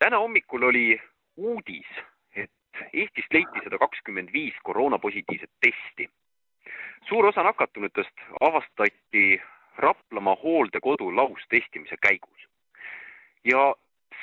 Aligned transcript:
täna 0.00 0.18
hommikul 0.18 0.62
oli 0.62 1.00
uudis, 1.36 1.86
et 2.34 2.50
Eestist 2.92 3.32
leiti 3.34 3.64
sada 3.64 3.78
kakskümmend 3.78 4.32
viis 4.32 4.56
koroonapositiivset 4.64 5.50
testi. 5.60 6.10
suur 7.08 7.26
osa 7.26 7.42
nakatunutest 7.42 8.16
avastati 8.40 9.40
Raplamaa 9.76 10.36
hooldekodu 10.42 11.16
laustestimise 11.16 11.96
käigus. 12.02 12.48
ja 13.44 13.74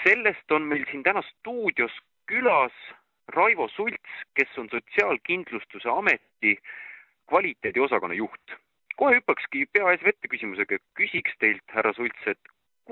sellest 0.03 0.51
on 0.51 0.61
meil 0.61 0.85
siin 0.91 1.03
täna 1.03 1.21
stuudios 1.21 1.91
külas 2.31 2.73
Raivo 3.27 3.67
Sults, 3.67 4.11
kes 4.33 4.57
on 4.57 4.69
Sotsiaalkindlustuse 4.71 5.89
Ameti 5.89 6.57
kvaliteediosakonna 7.29 8.13
juht. 8.13 8.51
kohe 8.95 9.15
hüppakski 9.15 9.65
pea 9.73 9.91
ees 9.91 10.03
vette 10.03 10.27
küsimusega, 10.27 10.77
küsiks 10.97 11.33
teilt, 11.39 11.63
härra 11.69 11.93
Sults, 11.93 12.27
et 12.27 12.39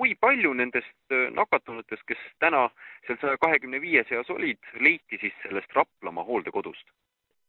kui 0.05 0.13
palju 0.21 0.53
nendest 0.53 1.13
äh, 1.13 1.31
nakatunutest, 1.33 2.03
kes 2.05 2.21
täna 2.43 2.67
seal 3.07 3.17
saja 3.21 3.39
kahekümne 3.41 3.79
viie 3.81 4.03
seas 4.05 4.29
olid, 4.29 4.61
leiti 4.77 5.17
siis 5.17 5.33
sellest 5.41 5.71
Raplamaa 5.73 6.27
hooldekodust? 6.27 6.91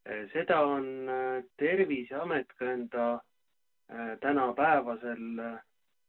Äh, 0.09 0.23
seda 0.33 0.63
on 0.65 0.87
äh, 1.05 1.43
Terviseamet 1.61 2.53
ka 2.57 2.71
enda 2.73 3.07
tänapäevasel 4.19 5.37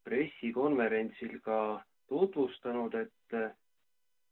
pressikonverentsil 0.03 1.37
ka 1.39 1.79
tutvustanud, 2.11 2.97
et, 2.99 3.35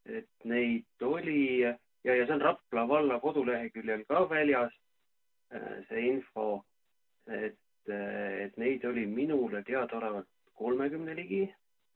et 0.04 0.44
neid 0.44 1.06
oli 1.08 1.62
ja, 1.62 1.72
ja 2.04 2.26
see 2.26 2.36
on 2.36 2.44
Rapla 2.44 2.84
valla 2.90 3.22
koduleheküljel 3.24 4.04
ka 4.10 4.26
väljas, 4.28 4.76
see 5.88 6.04
info, 6.10 6.66
et, 7.32 7.56
et 7.88 8.60
neid 8.60 8.84
oli 8.90 9.06
minule 9.08 9.64
teadaolevalt 9.64 10.28
kolmekümne 10.60 11.16
ligi 11.16 11.46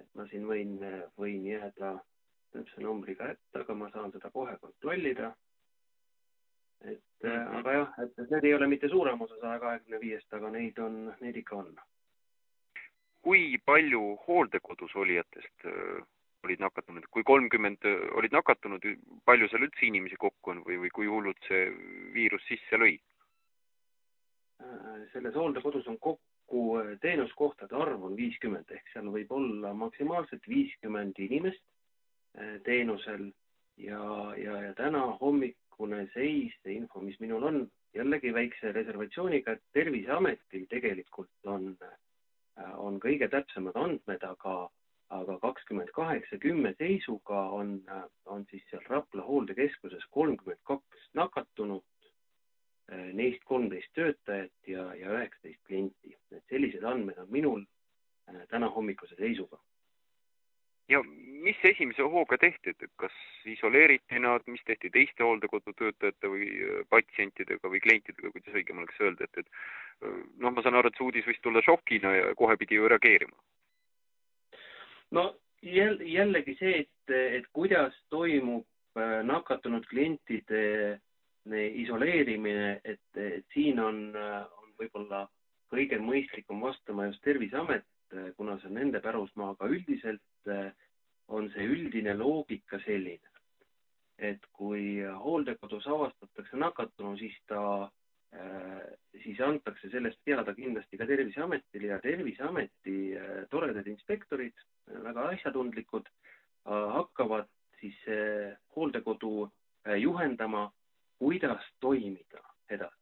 et 0.01 0.09
ma 0.17 0.25
siin 0.31 0.47
võin, 0.49 0.75
võin 1.19 1.45
jääda 1.45 1.95
täpse 2.51 2.83
numbriga 2.83 3.29
ette, 3.31 3.63
aga 3.63 3.77
ma 3.77 3.89
saan 3.93 4.11
seda 4.11 4.31
kohe 4.33 4.57
kontrollida. 4.59 5.31
et 6.81 7.01
-hmm. 7.23 7.57
aga 7.59 7.73
jah, 7.73 7.99
et, 8.03 8.19
et 8.19 8.31
need 8.31 8.43
ei 8.43 8.53
ole 8.53 8.67
mitte 8.67 8.89
suurem 8.89 9.21
osa 9.21 9.35
saja 9.41 9.59
kahekümne 9.59 9.99
viiest, 10.01 10.33
aga 10.33 10.49
neid 10.49 10.77
on, 10.77 11.13
neid 11.21 11.35
ikka 11.35 11.55
on. 11.55 11.75
kui 13.21 13.57
palju 13.65 14.01
hooldekodus 14.27 14.95
olijatest 14.95 15.65
äh, 15.65 16.07
olid 16.43 16.59
nakatunud, 16.59 17.05
kui 17.11 17.23
kolmkümmend 17.23 17.85
äh, 17.85 17.99
olid 18.17 18.33
nakatunud, 18.33 18.87
palju 19.25 19.49
seal 19.49 19.67
üldse 19.67 19.85
inimesi 19.85 20.17
kokku 20.17 20.55
on 20.55 20.63
või, 20.65 20.79
või 20.85 20.89
kui 20.89 21.07
hullult 21.07 21.37
see 21.47 21.69
viirus 22.15 22.47
sisse 22.49 22.81
lõi? 22.81 22.95
Äh, 24.65 25.05
selles 25.13 25.37
hooldekodus 25.37 25.87
on 25.87 25.99
kokku 25.99 26.30
kokku 26.51 26.77
äh, 26.77 26.99
teenuskohtade 27.01 27.75
arv 27.75 28.03
on 28.03 28.15
viiskümmend 28.15 28.71
ehk 28.75 28.89
seal 28.93 29.07
võib 29.13 29.31
olla 29.31 29.73
maksimaalselt 29.73 30.47
viiskümmend 30.47 31.19
inimest 31.19 31.63
äh, 32.37 32.59
teenusel. 32.63 33.31
Ja, 33.77 34.33
ja, 34.37 34.57
ja 34.61 34.73
täna 34.75 34.99
hommikune 35.21 36.03
seis, 36.13 36.53
see 36.61 36.75
info, 36.75 36.99
mis 37.01 37.17
minul 37.19 37.43
on, 37.47 37.61
jällegi 37.95 38.33
väikse 38.35 38.73
reservatsiooniga, 38.75 39.55
et 39.55 39.63
Terviseametil 39.73 40.67
tegelikult 40.69 41.47
on, 41.47 41.71
äh, 41.81 42.75
on 42.77 42.99
kõige 42.99 43.29
täpsemad 43.31 43.79
andmed, 43.79 44.27
aga, 44.27 44.57
aga 45.09 45.37
kakskümmend 45.47 45.89
kaheksa 45.95 46.37
kümme 46.43 46.75
seisuga 46.77 47.47
on, 47.55 47.79
on 48.25 48.45
siis 48.51 48.67
seal 48.69 48.83
Rapla 48.89 49.23
hooldekeskuses 49.25 50.03
kolmkümmend 50.11 50.61
kaks 50.67 51.09
nakatunut 51.17 51.87
neist 52.91 53.43
kolmteist 53.47 53.91
töötajat 53.95 54.67
ja, 54.67 54.85
ja 54.95 55.11
üheksateist 55.15 55.61
klienti. 55.67 56.15
et 56.31 56.43
sellised 56.49 56.83
andmed 56.83 57.17
on 57.17 57.29
minul 57.31 57.61
äh, 58.29 58.47
täna 58.49 58.69
hommikuse 58.69 59.15
seisuga. 59.15 59.59
ja 60.89 61.03
mis 61.45 61.57
esimese 61.63 62.03
hooga 62.03 62.37
tehti, 62.37 62.69
et 62.69 62.89
kas 62.95 63.13
isoleeriti 63.45 64.19
nad, 64.19 64.43
mis 64.47 64.63
tehti 64.65 64.89
teiste 64.89 65.23
hooldekodu 65.23 65.73
töötajate 65.73 66.31
või 66.33 66.47
äh, 66.47 66.81
patsientidega 66.89 67.69
või 67.69 67.79
klientidega, 67.79 68.31
kuidas 68.31 68.59
õigem 68.59 68.83
oleks 68.83 68.99
öelda, 68.99 69.29
et, 69.29 69.45
et 69.45 69.47
noh, 70.37 70.51
ma 70.51 70.63
saan 70.63 70.75
aru, 70.75 70.91
et 70.91 70.99
see 70.99 71.07
uudis 71.07 71.27
võis 71.29 71.39
tulla 71.41 71.63
šokina 71.65 72.15
ja 72.15 72.35
kohe 72.35 72.57
pidi 72.57 72.75
ju 72.75 72.91
reageerima. 72.91 73.37
no 75.11 75.29
jälle, 75.61 76.03
jällegi 76.03 76.57
see, 76.59 76.83
et, 76.83 77.15
et 77.39 77.47
kuidas 77.53 77.95
toimub 78.09 78.67
nakatunud 79.23 79.85
klientide 79.87 80.99
isoleerimine, 81.49 82.81
et, 82.85 83.07
et 83.17 83.45
siin 83.53 83.79
on, 83.81 84.01
on 84.15 84.73
võib-olla 84.79 85.25
kõige 85.71 85.99
mõistlikum 86.03 86.61
vastama 86.61 87.07
just 87.07 87.23
Terviseamet, 87.25 87.85
kuna 88.37 88.57
see 88.59 88.69
on 88.69 88.77
nende 88.77 88.99
pärusmaa, 89.03 89.55
aga 89.55 89.69
üldiselt 89.71 90.51
on 91.31 91.47
see 91.53 91.63
üldine 91.63 92.13
loogika 92.19 92.79
selline, 92.85 93.31
et 94.19 94.43
kui 94.53 94.99
hooldekodus 95.23 95.87
avastatakse 95.87 96.59
nakatunu, 96.59 97.15
siis 97.17 97.37
ta, 97.47 97.61
siis 99.23 99.39
antakse 99.41 99.89
sellest 99.93 100.19
teada 100.27 100.53
kindlasti 100.57 100.99
ka 100.99 101.07
Terviseametile 101.07 101.93
ja 101.93 102.01
Terviseameti 102.03 102.97
toredad 103.49 103.87
inspektorid, 103.87 104.53
väga 105.07 105.29
asjatundlikud, 105.31 106.11
hakkavad 106.67 107.47
siis 107.79 107.97
hooldekodu 108.75 109.47
juhendama 109.97 110.67
kuidas 111.21 111.65
toimida 111.79 112.41
edasi. 112.69 112.97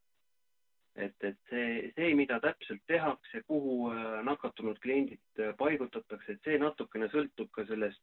et, 0.95 1.15
et 1.23 1.37
see, 1.49 1.91
see, 1.95 2.07
mida 2.19 2.41
täpselt 2.43 2.81
tehakse, 2.91 3.39
kuhu 3.47 3.91
äh, 3.93 4.17
nakatunud 4.27 4.81
kliendid 4.83 5.39
äh, 5.39 5.53
paigutatakse, 5.61 6.33
et 6.33 6.41
see 6.43 6.57
natukene 6.59 7.07
sõltub 7.13 7.47
ka 7.55 7.63
sellest 7.69 8.01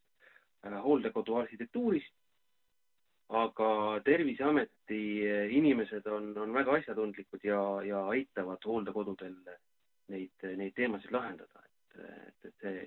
äh, 0.65 0.79
hooldekodu 0.87 1.37
arhitektuurist. 1.43 2.15
aga 3.29 3.69
Terviseameti 4.07 5.03
inimesed 5.59 6.07
on, 6.07 6.31
on 6.39 6.53
väga 6.55 6.79
asjatundlikud 6.79 7.45
ja, 7.45 7.61
ja 7.85 8.05
aitavad 8.15 8.65
hooldekodudel 8.65 9.35
neid, 10.15 10.47
neid 10.61 10.77
teemasid 10.77 11.13
lahendada, 11.13 11.65
et, 11.67 11.97
et, 11.99 12.47
et 12.47 12.61
see, 12.63 12.85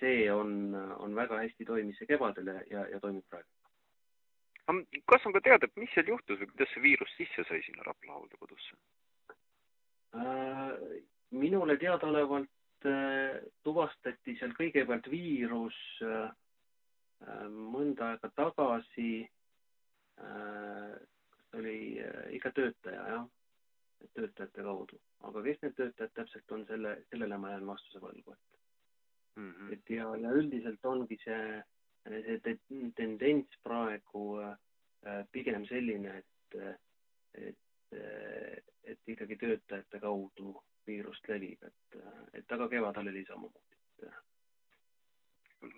see 0.00 0.32
on, 0.34 0.74
on 0.98 1.14
väga 1.14 1.38
hästi 1.44 1.64
toimis 1.70 2.02
see 2.02 2.10
kevadel 2.10 2.50
ja, 2.74 2.88
ja 2.90 3.00
toimib 3.00 3.24
praegu 3.30 3.55
kas 5.06 5.26
on 5.26 5.36
ka 5.36 5.42
teada, 5.44 5.68
mis 5.76 5.92
seal 5.94 6.08
juhtus 6.14 6.40
või 6.40 6.50
kuidas 6.52 6.72
see 6.74 6.82
viirus 6.82 7.12
sisse 7.18 7.44
sai 7.48 7.62
sinna 7.66 7.86
Rapla 7.86 8.18
hooldekodusse 8.18 8.78
äh,? 10.16 11.04
minule 11.30 11.76
teadaolevalt 11.76 12.86
äh, 12.86 13.40
tuvastati 13.66 14.36
seal 14.38 14.54
kõigepealt 14.58 15.10
viirus 15.10 15.78
äh, 16.02 16.28
mõnda 17.50 18.12
aega 18.12 18.30
tagasi 18.36 19.26
kas 20.16 21.58
oli 21.58 22.00
ikka 22.36 22.52
töötaja, 22.56 23.02
jah, 23.12 23.24
töötajate 24.14 24.64
kaudu, 24.64 24.98
aga 25.28 25.42
kes 25.44 25.62
need 25.62 25.76
töötajad 25.78 26.14
täpselt 26.16 26.52
on, 26.56 26.64
selle, 26.70 26.96
sellele 27.10 27.38
ma 27.40 27.52
jään 27.52 27.66
vastuse 27.68 28.00
võlgu, 28.02 28.32
et 28.32 29.40
mm, 29.40 29.50
-hmm. 29.50 29.72
et 29.72 29.90
ja, 29.90 30.10
ja 30.22 30.32
üldiselt 30.40 30.84
ongi 30.84 31.18
see 31.24 31.62
see 32.06 32.56
tendents 32.96 33.58
praegu 33.64 34.24
äh, 34.42 35.22
pigem 35.32 35.66
selline, 35.70 36.20
et, 36.22 36.58
et, 37.46 37.98
et 38.84 39.12
ikkagi 39.14 39.38
töötajate 39.40 40.00
kaudu 40.02 40.54
viirust 40.86 41.28
levib, 41.30 41.62
et, 41.66 41.98
et 42.40 42.56
aga 42.56 42.68
kevadel 42.70 43.10
oli 43.12 43.24
samamoodi. 43.26 44.12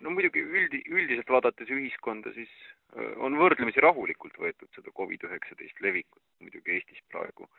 no 0.05 0.11
muidugi 0.13 0.41
üldi, 0.43 0.83
üldiselt 0.91 1.29
vaadates 1.33 1.69
ühiskonda, 1.73 2.33
siis 2.35 2.51
äh, 2.95 3.13
on 3.25 3.37
võrdlemisi 3.41 3.81
rahulikult 3.81 4.37
võetud 4.37 4.69
seda 4.75 4.93
Covid-19 4.97 5.85
levikut 5.85 6.23
muidugi 6.43 6.77
Eestis 6.77 7.01
praegu 7.11 7.49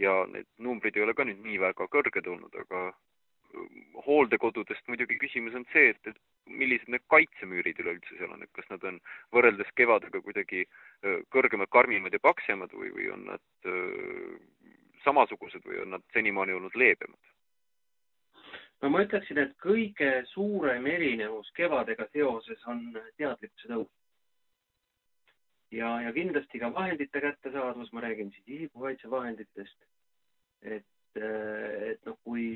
ja 0.00 0.12
need 0.32 0.48
numbrid 0.58 0.96
ei 0.96 1.04
ole 1.06 1.14
ka 1.16 1.24
nüüd 1.26 1.40
nii 1.44 1.60
väga 1.62 1.86
kõrged 1.94 2.28
olnud, 2.32 2.54
aga 2.64 2.90
hooldekodudest 4.06 4.88
muidugi 4.88 5.18
küsimus 5.18 5.54
on 5.58 5.64
see, 5.72 5.90
et, 5.92 6.10
et 6.10 6.18
millised 6.60 6.90
need 6.92 7.02
kaitsemüürid 7.12 7.80
üleüldse 7.82 8.16
seal 8.18 8.32
on, 8.34 8.44
et 8.44 8.52
kas 8.56 8.68
nad 8.70 8.84
on 8.86 9.00
võrreldes 9.34 9.70
kevadega 9.78 10.22
kuidagi 10.24 10.64
kõrgemad, 11.34 11.70
karmimad 11.74 12.14
ja 12.14 12.22
paksemad 12.22 12.72
või, 12.76 12.92
või 12.94 13.10
on 13.14 13.26
nad 13.32 13.68
öö, 13.70 14.38
samasugused 15.04 15.66
või 15.66 15.82
on 15.84 15.96
nad 15.96 16.06
senimaani 16.14 16.56
olnud 16.58 16.76
leebemad? 16.78 17.20
no 18.80 18.90
ma 18.92 19.04
ütleksin, 19.04 19.38
et 19.42 19.56
kõige 19.60 20.10
suurem 20.32 20.86
erinevus 20.88 21.50
kevadega 21.56 22.08
seoses 22.12 22.62
on 22.70 22.84
teadlikkuse 23.18 23.72
tõus. 23.72 23.90
ja, 25.74 25.96
ja 26.06 26.12
kindlasti 26.16 26.62
ka 26.62 26.72
vahendite 26.74 27.20
kättesaadavus, 27.26 27.92
ma 27.92 28.06
räägin 28.06 28.32
siis 28.36 28.56
isikukaitsevahenditest, 28.58 29.88
et, 30.62 31.18
et 31.20 32.06
noh, 32.06 32.16
kui 32.24 32.54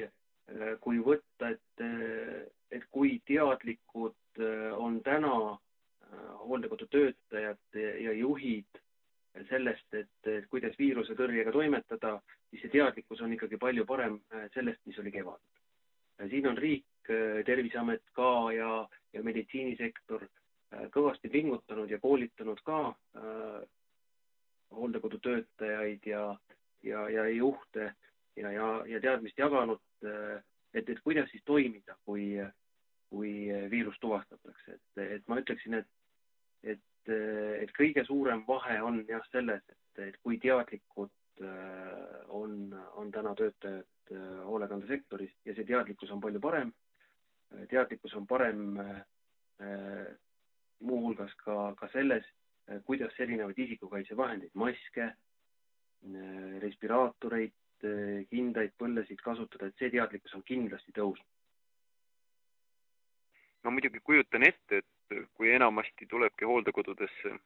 Äh, 0.53 0.77
kui 0.85 0.99
võtta, 1.01 1.55
et, 1.55 1.81
äh, 1.81 2.45
et 2.71 2.85
kui 2.93 3.17
teadlikud 3.29 4.41
äh, 4.41 4.73
on 4.77 5.01
täna 5.05 5.59
hooldekodu 6.45 6.87
töötajad 6.93 7.75
ja 7.75 8.13
juhid 8.15 8.79
sellest, 9.49 9.97
et 9.99 10.29
kuidas 10.53 10.77
viiruse 10.79 11.11
tõrjega 11.25 11.53
toimetada, 11.53 12.15
siis 12.51 12.63
see 12.65 12.77
teadlikkus 12.77 13.25
on 13.25 13.35
ikkagi 13.35 13.59
palju 13.61 13.87
parem 13.89 14.21
sellest, 14.55 14.81
mis 14.87 14.99
oli 15.03 15.13
kevadel. 15.15 16.29
siin 16.31 16.47
on 16.49 16.59
riik, 16.59 16.87
Terviseamet 17.45 18.01
ka 18.17 18.29
ja, 18.57 18.69
ja 19.13 19.23
meditsiinisektor 19.23 20.23
kõvasti 20.95 21.29
pingutanud 21.29 21.91
ja 21.91 21.99
koolitanud 22.01 22.63
ka 22.65 22.79
hooldekodutöötajaid 24.75 26.07
ja, 26.07 26.37
ja, 26.83 27.09
ja 27.09 27.29
juhte 27.29 27.93
ja, 28.37 28.51
ja, 28.51 28.69
ja 28.87 29.01
teadmist 29.01 29.39
jaganud, 29.39 29.81
et, 30.75 30.89
et 30.89 31.01
kuidas 31.05 31.31
siis 31.31 31.45
toimida, 31.45 31.97
kui, 32.05 32.35
kui 33.11 33.35
viirus 33.71 33.99
tuvastatakse, 34.01 34.79
et, 34.79 35.03
et 35.19 35.29
ma 35.29 35.39
ütleksin, 35.43 35.79
et, 35.81 35.91
et, 36.75 37.13
et 37.61 37.75
kõige 37.79 38.05
suurem 38.09 38.43
vahe 38.49 38.81
on 38.83 39.03
jah 39.09 39.25
selles, 39.31 39.63
et, 39.69 40.03
et 40.09 40.19
kui 40.23 40.41
teadlikud 40.43 41.14
töötajad 43.65 44.45
hoolekandesektoris 44.45 45.33
ja 45.49 45.55
see 45.57 45.65
teadlikkus 45.65 46.11
on 46.13 46.21
palju 46.21 46.41
parem. 46.41 46.73
teadlikkus 47.71 48.15
on 48.15 48.27
parem 48.27 48.79
muuhulgas 50.81 51.35
ka, 51.45 51.75
ka 51.79 51.89
selles, 51.93 52.25
kuidas 52.85 53.21
erinevaid 53.21 53.59
isikukaitsevahendeid, 53.59 54.51
maske, 54.55 55.11
respiraatoreid, 56.65 57.55
kindaid, 58.31 58.75
põllesid 58.81 59.21
kasutada, 59.25 59.69
et 59.69 59.81
see 59.81 59.93
teadlikkus 59.93 60.35
on 60.35 60.45
kindlasti 60.45 60.93
tõusnud. 60.97 61.31
no 63.65 63.71
muidugi 63.71 64.01
kujutan 64.05 64.45
ette, 64.45 64.83
et 64.83 65.29
kui 65.35 65.51
enamasti 65.53 66.07
tulebki 66.07 66.45
hooldekodudesse 66.45 67.39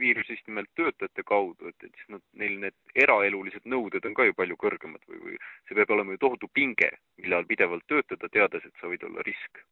viirus 0.00 0.28
just 0.30 0.46
nimelt 0.46 0.70
töötajate 0.78 1.22
kaudu, 1.26 1.68
et, 1.68 1.76
et 1.84 2.00
siis 2.00 2.10
nad, 2.16 2.24
neil 2.32 2.58
need 2.62 2.98
eraelulised 3.06 3.66
nõuded 3.66 4.04
on 4.06 4.14
ka 4.14 4.28
ju 4.28 4.36
palju 4.38 4.56
kõrgemad 4.62 5.02
või, 5.10 5.22
või 5.24 5.38
see 5.68 5.78
peab 5.78 5.94
olema 5.96 6.14
ju 6.14 6.22
tohutu 6.24 6.50
pinge, 6.54 6.90
mille 7.22 7.38
all 7.38 7.48
pidevalt 7.48 7.86
töötada, 7.90 8.30
teades, 8.32 8.64
et 8.64 8.80
sa 8.80 8.90
võid 8.92 9.06
olla 9.08 9.24
risk. 9.26 9.62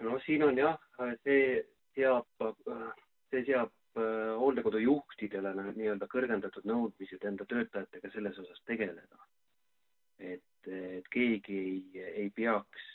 no 0.00 0.18
siin 0.26 0.42
on 0.46 0.58
jah, 0.58 0.78
see 1.24 1.64
seab, 1.94 2.28
see 3.30 3.44
seab 3.50 3.72
Äh, 3.94 4.34
hooldekodu 4.38 4.80
juhtidele 4.82 5.52
nii-öelda 5.54 6.08
kõrgendatud 6.10 6.64
nõudmised 6.66 7.22
enda 7.28 7.44
töötajatega 7.46 8.08
selles 8.10 8.40
osas 8.42 8.58
tegeleda. 8.66 9.18
et, 10.18 10.66
et 10.66 11.06
keegi 11.14 11.58
ei, 11.58 12.02
ei 12.22 12.30
peaks, 12.34 12.88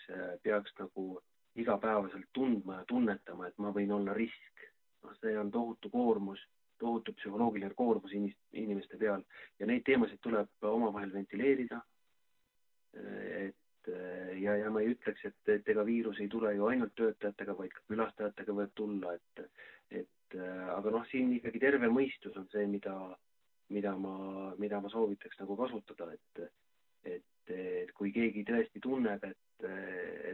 peaks 0.44 0.76
nagu 0.80 1.22
igapäevaselt 1.56 2.28
tundma 2.34 2.82
ja 2.82 2.86
tunnetama, 2.92 3.48
et 3.48 3.58
ma 3.64 3.72
võin 3.76 3.92
olla 3.96 4.14
risk. 4.18 4.59
See 5.22 5.38
on 5.40 5.52
tohutu 5.52 5.90
koormus, 5.94 6.42
tohutu 6.80 7.14
psühholoogiline 7.14 7.76
koormus 7.76 8.14
inimeste 8.16 8.98
peal 8.98 9.24
ja 9.60 9.68
neid 9.68 9.84
teemasid 9.88 10.22
tuleb 10.24 10.70
omavahel 10.74 11.14
ventileerida. 11.14 11.82
et 12.94 13.56
ja, 14.40 14.56
ja 14.58 14.70
ma 14.72 14.82
ei 14.82 14.94
ütleks, 14.94 15.24
et, 15.26 15.40
et 15.52 15.70
ega 15.72 15.84
viirus 15.86 16.20
ei 16.20 16.28
tule 16.32 16.52
ju 16.56 16.68
ainult 16.70 16.94
töötajatega, 17.00 17.56
vaid 17.58 17.74
ka 17.74 17.84
külastajatega 17.92 18.56
võib 18.56 18.72
tulla, 18.78 19.14
et, 19.16 19.44
et 20.02 20.38
aga 20.76 20.94
noh, 20.94 21.06
siin 21.12 21.34
ikkagi 21.38 21.62
terve 21.62 21.90
mõistus 21.92 22.38
on 22.40 22.48
see, 22.54 22.66
mida, 22.70 22.96
mida 23.74 23.96
ma, 23.98 24.16
mida 24.62 24.82
ma 24.82 24.92
soovitaks 24.94 25.40
nagu 25.42 25.58
kasutada, 25.60 26.10
et, 26.14 26.44
et, 27.16 27.54
et 27.56 27.94
kui 27.98 28.14
keegi 28.16 28.46
tõesti 28.48 28.82
tunneb, 28.84 29.24
et, 29.26 29.70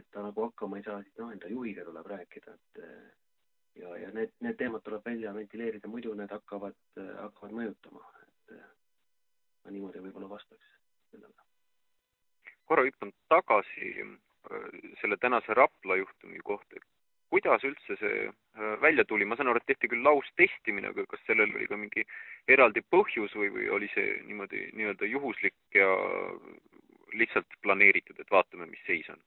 et 0.00 0.10
ta 0.12 0.24
nagu 0.26 0.48
hakkama 0.48 0.80
ei 0.80 0.86
saa, 0.86 1.02
siis 1.04 1.16
noh, 1.20 1.32
enda 1.34 1.50
juhiga 1.52 1.86
tuleb 1.86 2.12
rääkida, 2.12 2.56
et 2.56 2.84
ja, 3.80 3.96
ja 4.00 4.10
need, 4.16 4.32
need 4.40 4.56
teemad 4.60 4.84
tuleb 4.84 5.04
välja 5.04 5.34
ventileerida, 5.34 5.88
muidu 5.88 6.14
need 6.14 6.32
hakkavad, 6.32 6.76
hakkavad 6.96 7.54
mõjutama, 7.56 8.02
et 8.24 8.56
ma 9.66 9.74
niimoodi 9.74 10.02
võib-olla 10.04 10.28
vastaks 10.30 10.74
sellele. 11.10 11.34
korra 12.66 12.84
hüppan 12.86 13.12
tagasi 13.30 13.88
äh, 14.02 14.68
selle 15.00 15.18
tänase 15.22 15.54
Rapla 15.54 15.96
juhtumi 16.00 16.38
kohta, 16.44 16.78
et 16.78 16.86
kuidas 17.30 17.64
üldse 17.66 17.96
see 18.00 18.26
äh, 18.26 18.76
välja 18.82 19.04
tuli, 19.04 19.26
ma 19.26 19.36
saan 19.36 19.50
aru, 19.50 19.62
et 19.62 19.68
tehti 19.72 19.90
küll 19.90 20.06
laustestimine, 20.06 20.94
aga 20.94 21.06
kas 21.10 21.22
sellel 21.26 21.54
oli 21.54 21.68
ka 21.70 21.78
mingi 21.80 22.06
eraldi 22.56 22.82
põhjus 22.94 23.34
või, 23.38 23.50
või 23.58 23.70
oli 23.78 23.90
see 23.94 24.20
niimoodi 24.28 24.68
nii-öelda 24.78 25.10
juhuslik 25.10 25.58
ja 25.74 25.90
lihtsalt 27.16 27.58
planeeritud, 27.62 28.18
et 28.20 28.30
vaatame, 28.30 28.70
mis 28.70 28.82
seis 28.86 29.08
on? 29.10 29.22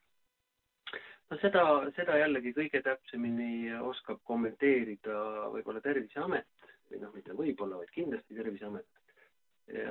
No 1.30 1.38
seda, 1.42 1.64
seda 1.98 2.18
jällegi 2.18 2.54
kõige 2.58 2.82
täpsemini 2.86 3.76
oskab 3.86 4.22
kommenteerida 4.28 5.20
võib-olla 5.54 5.82
Terviseamet 5.86 6.70
või 6.90 7.02
noh, 7.04 7.14
mitte 7.14 7.36
võib-olla, 7.38 7.78
vaid 7.82 7.94
kindlasti 7.94 8.38
Terviseamet. 8.38 8.88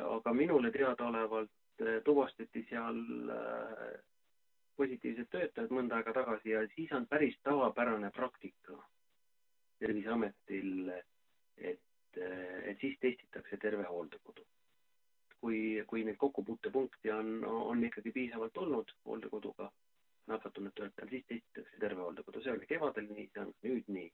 aga 0.03 0.33
minule 0.35 0.71
teadaolevalt 0.75 1.85
tuvastati 2.05 2.65
seal 2.69 2.99
äh, 3.31 3.99
positiivsed 4.77 5.29
töötajad 5.31 5.75
mõnda 5.75 5.99
aega 5.99 6.15
tagasi 6.17 6.51
ja 6.51 6.65
siis 6.75 6.91
on 6.93 7.07
päris 7.07 7.37
tavapärane 7.47 8.11
praktika 8.15 8.79
Terviseametil, 9.79 10.91
et, 11.57 12.19
et 12.19 12.81
siis 12.81 12.99
testitakse 12.99 13.57
terve 13.63 13.87
hooldekodu. 13.87 14.43
kui, 15.41 15.85
kui 15.87 16.03
neid 16.03 16.17
kokkupuutepunkte 16.19 17.13
on, 17.15 17.45
on 17.47 17.85
ikkagi 17.87 18.11
piisavalt 18.11 18.57
olnud 18.59 18.91
hooldekoduga 19.07 19.69
nakatunud 20.29 20.75
töötajal, 20.77 21.11
siis 21.13 21.27
testitakse 21.29 21.81
terve 21.81 22.05
hooldekodu, 22.05 22.43
see 22.45 22.55
oli 22.55 22.69
kevadel 22.71 23.09
nii, 23.11 23.29
see 23.33 23.45
on 23.45 23.53
nüüd 23.65 23.93
nii. 23.97 24.09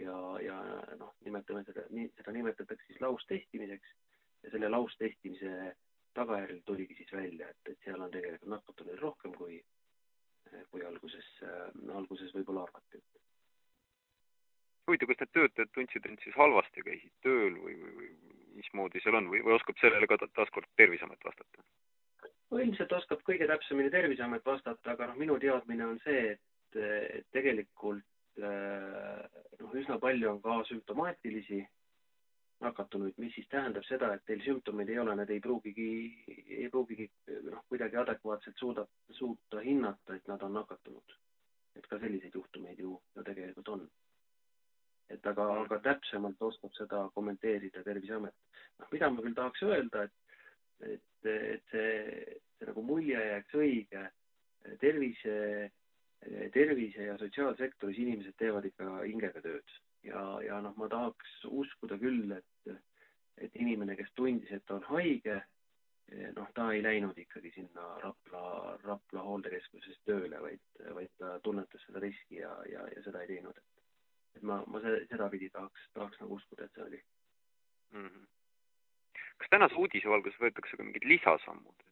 ja, 0.00 0.18
ja 0.40 0.58
noh, 0.96 1.12
nimetame 1.26 1.64
seda, 1.66 1.84
seda 2.16 2.32
nimetatakse 2.32 2.86
siis 2.88 3.00
laustestimiseks 3.04 3.90
ja 4.42 4.52
selle 4.54 4.70
laustestimise 4.72 5.74
tagajärjel 6.14 6.62
tuligi 6.64 6.94
siis 6.94 7.12
välja, 7.12 7.48
et, 7.48 7.72
et 7.72 7.84
seal 7.84 8.00
on 8.00 8.10
tegelikult 8.12 8.50
nakatunuid 8.54 9.02
rohkem 9.04 9.34
kui, 9.36 9.58
kui 10.70 10.84
alguses, 10.88 11.28
äh, 11.44 11.68
alguses 11.96 12.32
võib-olla 12.36 12.66
arvati. 12.68 13.02
huvitav, 14.86 15.08
kas 15.08 15.20
need 15.22 15.32
töötajad 15.36 15.70
tundsid 15.74 16.06
end 16.08 16.24
siis 16.24 16.36
halvasti, 16.36 16.84
käisid 16.88 17.12
tööl 17.24 17.54
või, 17.64 17.76
või, 17.84 17.92
või 18.00 18.10
mismoodi 18.58 19.00
seal 19.00 19.16
on 19.20 19.30
või, 19.32 19.40
või 19.46 19.56
oskab 19.56 19.78
sellele 19.80 20.08
ka 20.10 20.18
taaskord 20.24 20.68
Terviseamet 20.76 21.24
vastata? 21.24 21.64
Ilmselt 22.60 22.92
oskab 22.92 23.22
kõige 23.24 23.46
täpsemini 23.48 23.90
Terviseamet 23.90 24.44
vastata, 24.46 24.92
aga 24.92 25.06
noh, 25.10 25.20
minu 25.20 25.38
teadmine 25.40 25.86
on 25.86 26.00
see, 26.04 26.34
et, 26.34 26.80
et 26.80 27.28
tegelikult 27.32 28.04
äh, 28.42 29.22
noh, 29.60 29.78
üsna 29.78 29.98
palju 30.02 30.30
on 30.34 30.42
ka 30.44 30.58
sümptomaatilisi 30.68 31.62
nakatunuid, 32.62 33.16
mis 33.18 33.34
siis 33.34 33.48
tähendab 33.50 33.84
seda, 33.88 34.12
et 34.14 34.24
teil 34.28 34.42
sümptomeid 34.44 34.90
ei 34.92 35.00
ole, 35.02 35.14
nad 35.18 35.30
ei 35.30 35.40
pruugigi, 35.42 35.88
ei 36.58 36.68
pruugigi 36.70 37.08
noh, 37.48 37.64
kuidagi 37.68 37.98
adekvaatselt 38.02 38.60
suuda, 38.60 38.86
suuta 39.18 39.62
hinnata, 39.64 40.16
et 40.16 40.30
nad 40.30 40.42
on 40.46 40.58
nakatunud. 40.60 41.18
et 41.72 41.86
ka 41.88 41.96
selliseid 41.98 42.34
juhtumeid 42.36 42.78
ju, 42.78 42.98
ju 43.16 43.22
tegelikult 43.24 43.68
on. 43.74 43.86
et 45.10 45.26
aga, 45.26 45.46
aga 45.62 45.78
täpsemalt 45.84 46.42
oskab 46.42 46.72
seda 46.76 47.08
kommenteerida 47.14 47.82
Terviseamet. 47.84 48.34
noh, 48.78 48.92
mida 48.92 49.10
ma 49.10 49.22
küll 49.22 49.34
tahaks 49.34 49.62
öelda, 49.62 50.04
et, 50.04 50.14
et, 50.88 51.28
et 51.28 51.70
see, 51.70 52.40
see 52.58 52.68
nagu 52.68 52.82
mulje 52.86 53.18
jääks 53.18 53.54
õige, 53.58 54.02
tervise, 54.80 55.36
tervise 56.54 57.08
ja 57.08 57.16
sotsiaalsektoris 57.18 57.98
inimesed 57.98 58.36
teevad 58.38 58.66
ikka 58.68 59.00
hingega 59.02 59.42
tööd 59.42 59.78
ja, 60.06 60.22
ja 60.46 60.60
noh, 60.62 60.74
ma 60.76 60.88
tahaks 60.90 61.32
uskuda 61.48 61.98
küll, 62.00 62.34
et, 62.36 62.76
et 63.42 63.58
inimene, 63.58 63.96
kes 63.98 64.12
tundis, 64.18 64.50
et 64.54 64.64
ta 64.66 64.78
on 64.78 64.86
haige, 64.90 65.38
noh, 66.36 66.48
ta 66.56 66.68
ei 66.74 66.82
läinud 66.84 67.18
ikkagi 67.18 67.52
sinna 67.54 67.86
Rapla, 68.02 68.76
Rapla 68.84 69.24
hooldekeskuses 69.26 70.00
tööle, 70.08 70.40
vaid, 70.42 70.64
vaid 70.98 71.14
ta 71.18 71.36
tunnetas 71.46 71.84
seda 71.86 72.02
riski 72.04 72.42
ja, 72.42 72.52
ja, 72.70 72.84
ja 72.96 73.04
seda 73.06 73.22
ei 73.22 73.34
teinud. 73.34 73.62
et 74.36 74.42
ma, 74.48 74.62
ma 74.66 74.80
sedapidi 74.82 75.50
tahaks, 75.52 75.88
tahaks 75.92 76.20
nagu 76.22 76.38
uskuda, 76.40 76.64
et 76.64 76.74
see 76.74 76.84
oli 76.84 77.02
mm. 77.92 78.06
-hmm. 78.06 78.26
Kas 79.38 79.50
tänase 79.50 79.78
uudise 79.80 80.10
valguses 80.10 80.40
võetakse 80.40 80.76
ka 80.76 80.86
mingid 80.86 81.06
lisasammud, 81.08 81.86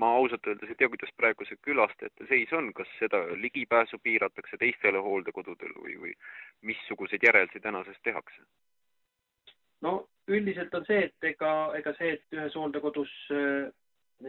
ma 0.00 0.12
ausalt 0.18 0.46
öeldes 0.46 0.72
ei 0.72 0.78
tea, 0.80 0.88
kuidas 0.92 1.12
praegu 1.16 1.44
see 1.48 1.58
külastajate 1.68 2.28
seis 2.28 2.52
on, 2.56 2.72
kas 2.76 2.90
seda 3.00 3.22
ligipääsu 3.40 3.98
piiratakse 4.02 4.58
teistele 4.60 5.02
hooldekodudele 5.04 5.82
või, 5.82 5.98
või 6.04 6.14
missuguseid 6.72 7.26
järeldusi 7.28 7.60
tänasest 7.64 8.02
tehakse? 8.04 8.46
no 9.84 9.96
üldiselt 10.28 10.74
on 10.74 10.86
see, 10.86 11.02
et 11.08 11.28
ega, 11.34 11.52
ega 11.78 11.92
see, 11.98 12.14
et 12.16 12.38
ühes 12.38 12.54
hooldekodus 12.56 13.12
äh, 13.36 13.68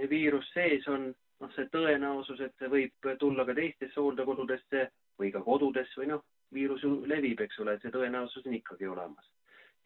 viirus 0.10 0.50
sees 0.54 0.88
on, 0.92 1.10
noh, 1.42 1.54
see 1.56 1.70
tõenäosus, 1.74 2.42
et 2.44 2.54
see 2.60 2.70
võib 2.72 3.12
tulla 3.22 3.46
ka 3.48 3.56
teistesse 3.58 4.00
hooldekodudesse 4.00 4.88
või 5.22 5.32
ka 5.34 5.42
kodudesse 5.46 6.02
või 6.02 6.12
noh, 6.12 6.26
viirus 6.54 6.84
ju 6.84 6.94
levib, 7.10 7.42
eks 7.44 7.60
ole, 7.64 7.76
et 7.76 7.86
see 7.86 7.94
tõenäosus 7.94 8.46
on 8.46 8.60
ikkagi 8.60 8.88
olemas. 8.88 9.32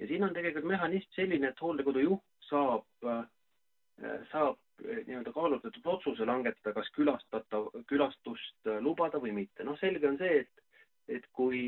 Ja 0.01 0.09
siin 0.09 0.23
on 0.25 0.33
tegelikult 0.33 0.65
mehhanism 0.65 1.13
selline, 1.15 1.53
et 1.53 1.61
hooldekodu 1.61 2.01
juht 2.01 2.49
saab, 2.49 2.89
äh, 3.05 3.23
saab 4.31 4.57
Eh, 4.81 5.03
nii-öelda 5.05 5.31
kaalutletud 5.33 5.85
otsuse 5.85 6.25
langetada, 6.25 6.73
kas 6.73 6.89
külastatav, 6.95 7.67
külastust 7.89 8.69
eh, 8.69 8.79
lubada 8.81 9.19
või 9.21 9.33
mitte. 9.35 9.65
noh, 9.67 9.77
selge 9.77 10.07
on 10.09 10.17
see, 10.17 10.41
et, 10.41 10.85
et 11.17 11.27
kui, 11.37 11.61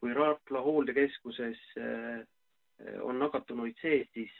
kui 0.00 0.12
Rapla 0.14 0.60
hooldekeskuses 0.62 1.60
on 3.02 3.18
nakatunuid 3.18 3.78
sees, 3.80 4.08
siis, 4.12 4.32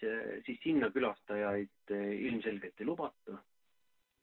siis 0.44 0.58
sinna 0.62 0.90
külastajaid 0.92 1.92
ilmselgelt 1.96 2.80
ei 2.80 2.86
lubata. 2.86 3.38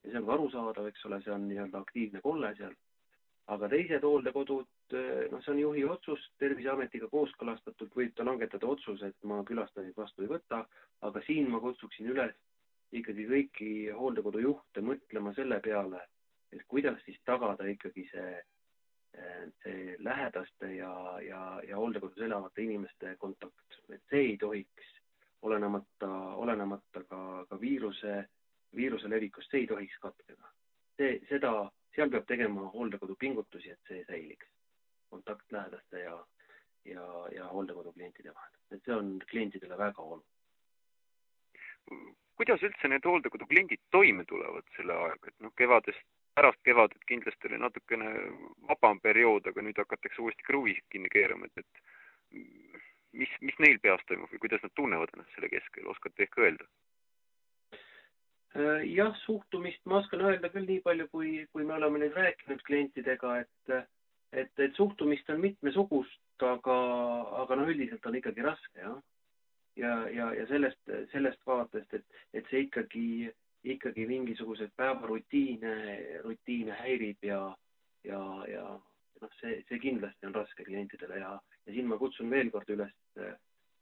ja 0.03 0.11
see 0.11 0.19
on 0.19 0.27
ka 0.27 0.35
arusaadav, 0.35 0.89
eks 0.89 1.05
ole, 1.09 1.19
see 1.25 1.33
on 1.33 1.47
nii-öelda 1.49 1.81
aktiivne 1.81 2.21
kolle 2.21 2.53
seal. 2.59 2.77
Aga 3.51 3.67
teised 3.71 4.05
hooldekodud, 4.07 4.95
noh, 5.31 5.41
see 5.43 5.51
on 5.51 5.59
juhi 5.59 5.83
otsus, 5.89 6.23
Terviseametiga 6.39 7.09
kooskõlastatult 7.11 7.95
võib 7.97 8.13
ta 8.15 8.23
langetada 8.27 8.69
otsuse, 8.71 9.11
et 9.11 9.27
ma 9.27 9.41
külastajaid 9.47 9.97
vastu 9.97 10.23
ei 10.23 10.31
võta, 10.31 10.63
aga 11.03 11.23
siin 11.27 11.49
ma 11.51 11.59
kutsuksin 11.63 12.11
üles 12.13 12.35
ikkagi 12.93 13.25
kõiki 13.27 13.69
hooldekodujuhte 13.97 14.83
mõtlema 14.85 15.33
selle 15.35 15.59
peale, 15.65 16.01
et 16.53 16.63
kuidas 16.69 17.01
siis 17.05 17.19
tagada 17.25 17.67
ikkagi 17.67 18.05
see, 18.11 18.33
see 19.65 19.97
lähedaste 20.05 20.71
ja, 20.77 20.93
ja, 21.25 21.43
ja 21.67 21.79
hooldekodus 21.81 22.23
elavate 22.23 22.63
inimeste 22.63 23.15
kontakt, 23.19 23.79
et 23.89 24.03
see 24.09 24.27
ei 24.29 24.37
tohiks, 24.37 24.91
olenemata, 25.43 26.09
olenemata 26.39 27.03
ka, 27.09 27.21
ka 27.49 27.59
viiruse, 27.59 28.21
viiruse 28.75 29.09
levikust, 29.11 29.51
see 29.51 29.65
ei 29.65 29.71
tohiks 29.73 29.99
katkeda. 30.05 30.53
see, 30.97 31.17
seda, 31.27 31.71
seal 31.95 32.09
peab 32.13 32.25
tegema 32.29 32.67
hooldekodu 32.73 33.15
pingutusi, 33.19 33.71
et 33.73 33.89
see 33.89 34.03
säiliks, 34.07 34.47
kontakt 35.13 35.51
lähedaste 35.51 35.99
ja, 36.03 36.15
ja, 36.89 37.05
ja 37.35 37.47
hooldekodu 37.51 37.93
klientide 37.93 38.33
vahel, 38.33 38.57
et 38.71 38.81
see 38.85 38.95
on 38.95 39.15
klientidele 39.29 39.77
väga 39.77 40.01
oluline. 40.01 40.29
Kuidas 42.39 42.63
üldse 42.65 42.89
need 42.89 43.05
hooldekodu 43.05 43.45
kliendid 43.45 43.81
toime 43.93 44.25
tulevad 44.25 44.65
selle 44.77 44.95
ajaga, 44.97 45.29
et 45.29 45.45
noh, 45.45 45.53
kevadest, 45.59 46.05
pärast 46.33 46.61
kevadet 46.65 47.03
kindlasti 47.09 47.49
oli 47.49 47.59
natukene 47.61 48.09
vabam 48.69 49.01
periood, 49.03 49.51
aga 49.51 49.61
nüüd 49.61 49.77
hakatakse 49.77 50.23
uuesti 50.23 50.47
kruvisid 50.47 50.87
kinni 50.89 51.11
keerama, 51.13 51.45
et, 51.45 51.61
et 51.61 52.39
mis, 53.13 53.35
mis 53.41 53.59
neil 53.61 53.77
peas 53.83 54.01
toimub 54.09 54.31
või 54.33 54.41
kuidas 54.47 54.65
nad 54.65 54.73
tunnevad 54.79 55.13
ennast 55.13 55.35
selle 55.35 55.51
keskel, 55.53 55.85
oskate 55.93 56.25
ehk 56.25 56.39
öelda? 56.41 56.65
Äh, 58.53 58.83
jah, 58.93 59.15
suhtumist 59.25 59.85
ma 59.89 60.01
oskan 60.01 60.21
öelda 60.27 60.51
küll 60.53 60.67
nii 60.69 60.83
palju, 60.85 61.07
kui, 61.13 61.31
kui 61.53 61.65
me 61.65 61.77
oleme 61.79 62.03
nüüd 62.03 62.17
rääkinud 62.17 62.61
klientidega, 62.67 63.39
et, 63.41 63.89
et, 64.31 64.53
et 64.61 64.77
suhtumist 64.77 65.29
on 65.33 65.41
mitmesugust, 65.41 66.21
aga, 66.43 66.77
aga 67.41 67.57
noh, 67.57 67.71
üldiselt 67.73 68.05
on 68.05 68.19
ikkagi 68.19 68.45
raske, 68.45 68.77
jah 68.83 68.99
ja, 69.75 70.09
ja, 70.09 70.33
ja 70.33 70.47
sellest, 70.47 70.91
sellest 71.11 71.41
vaatest, 71.47 71.93
et, 71.93 72.05
et 72.33 72.49
see 72.51 72.65
ikkagi, 72.67 73.07
ikkagi 73.75 74.05
mingisuguseid 74.09 74.73
päevarutiine, 74.77 75.73
rutiine 76.25 76.77
häirib 76.81 77.25
ja, 77.25 77.41
ja, 78.07 78.21
ja 78.49 78.65
noh, 79.21 79.33
see, 79.39 79.61
see 79.69 79.81
kindlasti 79.81 80.29
on 80.29 80.37
raske 80.37 80.67
klientidele 80.67 81.21
ja, 81.23 81.33
ja 81.65 81.75
siin 81.75 81.89
ma 81.89 81.97
kutsun 82.01 82.31
veel 82.33 82.51
kord 82.53 82.69
üles 82.75 82.93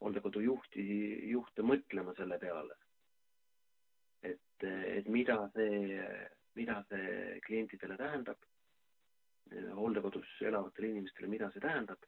hooldekodu 0.01 0.41
juhti, 0.45 0.85
juhte 1.29 1.65
mõtlema 1.65 2.15
selle 2.17 2.39
peale. 2.41 2.77
Et, 4.23 4.65
et 4.65 5.07
mida 5.09 5.37
see, 5.55 5.99
mida 6.59 6.79
see 6.89 7.39
klientidele 7.45 7.97
tähendab, 7.99 8.39
hooldekodus 9.75 10.29
elavatele 10.47 10.93
inimestele, 10.93 11.27
mida 11.27 11.49
see 11.51 11.63
tähendab 11.63 12.05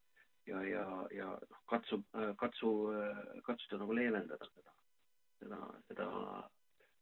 ja, 0.47 0.63
ja, 0.63 0.85
ja 1.11 1.27
noh, 1.49 1.61
katsu, 1.69 1.99
katsu, 2.39 2.71
katsuda 3.47 3.79
nagu 3.81 3.95
leevendada 3.97 4.47
seda, 4.49 4.73
seda, 5.41 5.59
seda 5.89 6.07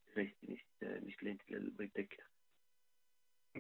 stressi, 0.10 0.52
mis, 0.52 0.68
mis 1.06 1.18
klientidel 1.22 1.72
võib 1.80 1.94
tekkida. 1.98 2.28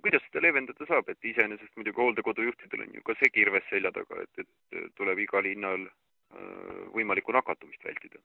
kuidas 0.01 0.23
seda 0.27 0.43
leevendada 0.45 0.87
saab, 0.89 1.09
et 1.11 1.31
iseenesest 1.33 1.75
muidugi 1.77 2.01
hooldekodujuhtidel 2.01 2.85
on 2.85 2.93
ju 2.97 3.03
ka 3.07 3.17
see 3.19 3.33
kirves 3.37 3.67
selja 3.69 3.91
taga, 3.95 4.21
et, 4.23 4.45
et 4.45 4.93
tuleb 4.99 5.19
igal 5.25 5.47
hinnal 5.47 5.87
äh, 5.87 6.85
võimalikku 6.95 7.35
nakatumist 7.35 7.83
vältida? 7.87 8.21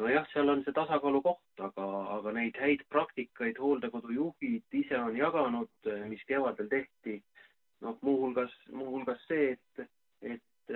Nojah, 0.00 0.26
seal 0.32 0.48
on 0.48 0.62
see 0.64 0.74
tasakaalu 0.76 1.20
koht, 1.24 1.62
aga, 1.66 1.86
aga 2.16 2.32
neid 2.36 2.58
häid 2.60 2.84
praktikaid 2.92 3.58
hooldekodujuhid 3.60 4.78
ise 4.82 4.98
on 4.98 5.16
jaganud, 5.16 5.90
mis 6.08 6.22
kevadel 6.28 6.70
tehti 6.72 7.18
noh, 7.84 7.98
muuhulgas, 8.06 8.54
muuhulgas 8.72 9.20
see, 9.28 9.52
et, 9.56 9.90
et, 10.22 10.74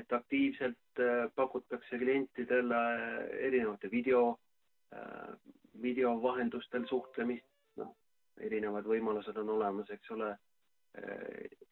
et 0.00 0.12
aktiivselt 0.12 1.02
äh, 1.02 1.26
pakutakse 1.34 1.98
klientidele 1.98 2.84
erinevate 3.48 3.90
video, 3.90 4.38
video 5.82 6.16
vahendustel 6.22 6.86
suhtlemist, 6.90 7.46
noh, 7.78 7.92
erinevad 8.42 8.88
võimalused 8.90 9.36
on 9.42 9.56
olemas, 9.56 9.90
eks 9.90 10.16
ole. 10.16 10.32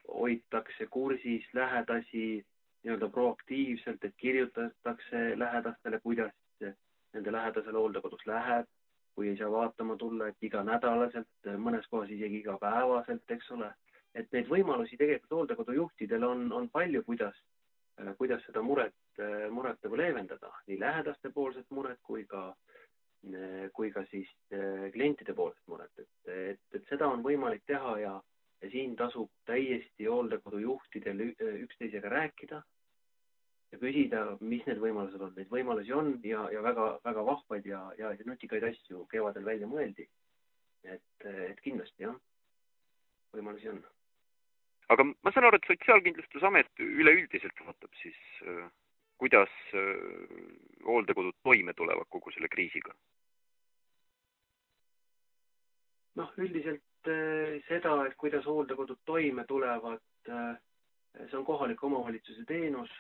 Hoitakse 0.09 0.87
kursis 0.95 1.47
lähedasi 1.53 2.45
nii-öelda 2.85 3.09
proaktiivselt, 3.11 4.05
et 4.05 4.15
kirjutatakse 4.17 5.33
lähedastele, 5.39 5.99
kuidas 6.01 6.31
nende 6.63 7.33
lähedasel 7.33 7.77
hooldekodus 7.77 8.27
läheb, 8.27 8.67
kui 9.15 9.29
ei 9.33 9.37
saa 9.37 9.51
vaatama 9.51 9.97
tulla, 9.99 10.29
et 10.29 10.47
iganädalaselt, 10.47 11.51
mõnes 11.59 11.87
kohas 11.91 12.11
isegi 12.15 12.43
igapäevaselt, 12.43 13.25
eks 13.35 13.51
ole. 13.57 13.71
Et 14.15 14.29
neid 14.33 14.47
võimalusi 14.51 14.97
tegelikult 14.97 15.35
hooldekodujuhtidel 15.37 16.25
on, 16.25 16.45
on 16.55 16.69
palju, 16.71 17.03
kuidas, 17.07 17.37
kuidas 18.21 18.45
seda 18.47 18.63
muret, 18.63 18.95
muret 19.51 19.83
nagu 19.85 19.99
leevendada, 19.99 20.53
nii 20.71 20.79
lähedaste 20.81 21.33
poolset 21.35 21.67
muret 21.75 21.99
kui 22.07 22.25
ka, 22.31 22.45
kui 23.75 23.91
ka 23.91 24.05
siis 24.13 24.31
klientide 24.95 25.35
poolset 25.35 25.67
muret, 25.67 25.93
et, 25.99 26.33
et, 26.35 26.65
et 26.79 26.91
seda 26.93 27.11
on 27.11 27.25
võimalik 27.27 27.67
teha 27.67 27.99
ja, 28.05 28.15
ja 28.63 28.71
siin 28.71 28.95
tasub 28.97 29.31
täiesti 29.51 30.07
hooldekodujuhtidel 30.07 31.27
üksteisega 31.67 32.15
rääkida 32.15 32.63
ja 33.73 33.79
küsida, 33.83 34.25
mis 34.41 34.65
need 34.67 34.81
võimalused 34.83 35.21
on. 35.21 35.35
Neid 35.37 35.53
võimalusi 35.53 35.93
on 35.93 36.15
ja, 36.25 36.47
ja 36.53 36.63
väga, 36.65 36.89
väga 37.05 37.27
vahvaid 37.27 37.69
ja, 37.69 37.83
ja 37.99 38.15
nutikaid 38.25 38.65
asju 38.71 39.05
kevadel 39.13 39.45
välja 39.45 39.69
mõeldi. 39.71 40.09
et, 40.89 41.25
et 41.27 41.61
kindlasti 41.61 42.07
jah, 42.07 42.15
võimalusi 43.35 43.69
on 43.69 43.81
aga 44.93 45.05
ma 45.05 45.33
saan 45.33 45.49
aru, 45.49 45.59
et 45.59 45.69
Sotsiaalkindlustusamet 45.69 46.83
üleüldiselt 46.85 47.65
vaatab 47.67 47.97
siis, 48.03 48.19
äh, 48.49 48.65
kuidas 49.21 49.53
äh, 49.77 50.03
hooldekodud 50.87 51.37
toime 51.45 51.75
tulevad 51.77 52.09
kogu 52.09 52.33
selle 52.35 52.51
kriisiga? 52.53 52.95
noh, 56.19 56.31
üldiselt 56.43 57.11
äh, 57.13 57.59
seda, 57.69 57.93
et 58.09 58.17
kuidas 58.19 58.47
hooldekodud 58.49 59.05
toime 59.07 59.45
tulevad, 59.47 60.03
see 60.27 61.37
on 61.39 61.45
kohaliku 61.47 61.87
omavalitsuse 61.87 62.43
teenus, 62.49 62.91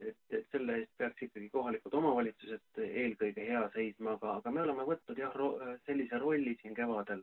et, 0.00 0.18
et 0.30 0.48
selle 0.50 0.80
eest 0.80 0.96
peaks 0.98 1.28
ikkagi 1.28 1.50
kohalikud 1.50 1.94
omavalitsused 1.94 2.82
eelkõige 2.86 3.44
hea 3.46 3.62
seisma, 3.74 4.16
aga, 4.16 4.38
aga 4.40 4.50
me 4.50 4.62
oleme 4.62 4.88
võtnud 4.88 5.18
jah, 5.18 5.36
sellise 5.86 6.18
rolli 6.18 6.56
siin 6.62 6.74
kevadel 6.74 7.22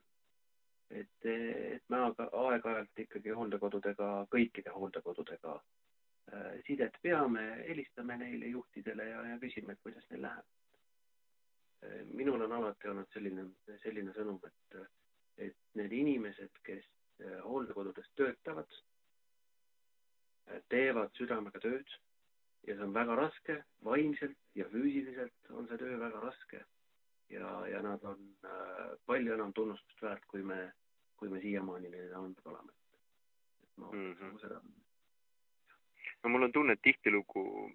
et, 0.90 1.26
et 1.26 1.84
me 1.90 2.02
aeg-ajalt 2.02 3.04
ikkagi 3.06 3.34
hooldekodudega, 3.38 4.10
kõikide 4.34 4.74
hooldekodudega 4.74 5.56
äh, 5.56 6.54
sidet 6.68 6.98
peame, 7.04 7.46
helistame 7.68 8.18
neile 8.22 8.54
juhtidele 8.54 9.10
ja, 9.12 9.24
ja 9.34 9.38
küsime, 9.42 9.76
et 9.76 9.84
kuidas 9.86 10.08
neil 10.10 10.26
läheb. 10.26 10.52
Äh, 11.86 12.02
minul 12.22 12.46
on 12.48 12.58
alati 12.60 12.92
olnud 12.92 13.10
selline, 13.14 13.48
selline 13.84 14.16
sõnum, 14.18 14.42
et, 14.50 14.80
et 15.50 15.80
need 15.80 15.96
inimesed, 16.02 16.62
kes 16.66 16.86
äh, 17.24 17.40
hooldekodudes 17.46 18.10
töötavad, 18.20 18.80
teevad 20.74 21.12
südamega 21.14 21.60
tööd 21.62 21.92
ja 22.68 22.76
see 22.76 22.84
on 22.84 22.94
väga 22.94 23.16
raske, 23.16 23.64
vaimselt 23.86 24.38
ja 24.56 24.68
füüsiliselt 24.74 25.54
on 25.56 25.68
see 25.68 25.78
töö 25.82 26.00
väga 26.00 26.20
raske 26.26 26.64
ja, 27.30 27.68
ja 27.68 27.82
nad 27.82 28.04
on 28.04 28.20
äh, 28.46 28.92
palju 29.06 29.34
enam 29.34 29.54
tunnustust 29.54 30.02
väärt, 30.02 30.26
kui 30.28 30.44
me, 30.44 30.72
kui 31.18 31.30
me 31.30 31.42
siiamaani 31.42 31.90
neile 31.90 32.16
andnud 32.16 32.46
oleme. 32.46 32.74
et 33.64 33.78
ma 33.78 33.92
mm 33.92 34.14
-hmm. 34.14 34.40
seda. 34.42 34.62
no 36.24 36.30
mul 36.30 36.44
on 36.44 36.52
tunne, 36.52 36.74
et 36.74 36.82
tihtilugu 36.82 37.72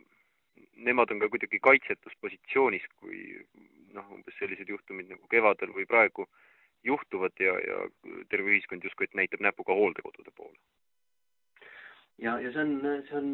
nemad 0.76 1.10
on 1.10 1.20
ka 1.20 1.28
kuidagi 1.28 1.60
kaitsetus 1.60 2.12
positsioonis, 2.20 2.86
kui 2.96 3.46
noh, 3.92 4.10
umbes 4.10 4.38
sellised 4.38 4.68
juhtumid 4.68 5.08
nagu 5.08 5.28
kevadel 5.28 5.72
või 5.76 5.86
praegu 5.86 6.26
juhtuvad 6.84 7.32
ja, 7.40 7.54
ja 7.68 7.76
terve 8.28 8.50
ühiskond 8.50 8.84
justkui 8.84 9.08
näitab 9.14 9.40
näpuga 9.40 9.72
hooldekodude 9.72 10.30
poole. 10.36 10.58
Ja, 12.18 12.38
ja 12.40 12.52
see 12.52 12.62
on, 12.62 12.74
see 13.08 13.16
on 13.18 13.30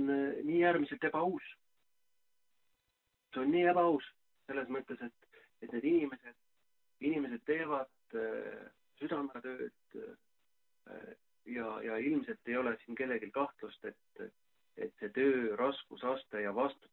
nii 0.47 0.65
äärmiselt 0.65 1.05
ebaaus. 1.05 1.49
see 3.35 3.43
on 3.43 3.51
nii 3.53 3.67
ebaaus 3.73 4.07
selles 4.47 4.69
mõttes, 4.69 5.03
et 5.07 5.31
et 5.63 5.73
need 5.73 5.85
inimesed, 5.85 6.37
inimesed 7.05 7.43
teevad 7.49 8.17
äh, 8.17 8.69
südamega 9.01 9.43
tööd 9.45 9.97
äh, 10.01 11.11
ja, 11.55 11.75
ja 11.85 11.99
ilmselt 12.01 12.49
ei 12.49 12.57
ole 12.57 12.77
siin 12.85 12.97
kellelgi 12.97 13.31
kahtlust, 13.35 13.85
et, 13.85 14.31
et 14.77 14.95
see 15.01 15.13
töö 15.17 15.57
raskusaste 15.61 16.45
ja 16.45 16.55
vastutus 16.57 16.90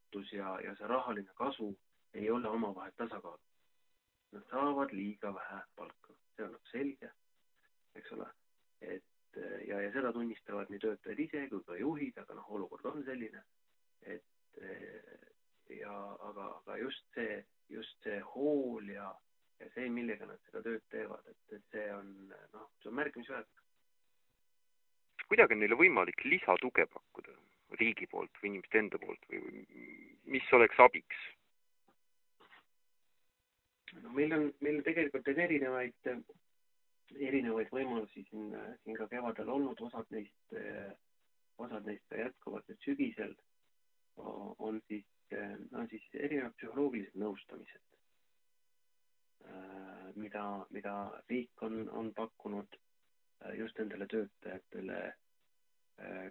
märkimisväärne. 25.27 25.29
kuidagi 25.29 25.53
on 25.53 25.59
neile 25.59 25.75
võimalik 25.75 26.23
lisatuge 26.25 26.85
pakkuda 26.85 27.31
riigi 27.79 28.07
poolt 28.07 28.31
või 28.41 28.49
inimeste 28.49 28.79
enda 28.79 28.97
poolt 28.97 29.25
või 29.29 29.65
mis 30.25 30.53
oleks 30.53 30.79
abiks? 30.79 31.17
no 34.01 34.09
meil 34.11 34.33
on, 34.33 34.53
meil 34.61 34.83
tegelikult 34.83 35.27
on 35.27 35.39
erinevaid, 35.39 36.09
erinevaid 37.17 37.69
võimalusi 37.71 38.23
siin, 38.29 38.55
siin 38.83 38.95
ka 38.95 39.07
kevadel 39.07 39.49
olnud, 39.49 39.79
osad 39.81 40.05
neist, 40.11 40.55
osad 41.57 41.85
neist 41.85 42.05
ka 42.09 42.17
jätkuvad 42.17 42.63
nüüd 42.67 42.81
sügisel. 42.83 43.35
on 44.17 44.81
siis, 44.87 45.05
on 45.73 45.87
siis 45.89 46.03
erinevad 46.13 46.53
psühholoogilised 46.57 47.15
nõustamised, 47.15 47.83
mida, 50.15 50.65
mida 50.69 50.93
riik 51.29 51.61
on, 51.61 51.89
on 51.89 52.13
pakkunud 52.13 52.77
just 53.57 53.79
nendele 53.79 54.07
töötajatele 54.11 55.01